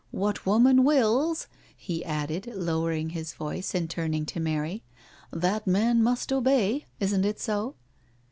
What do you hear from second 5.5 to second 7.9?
man must obey— isn't it so?"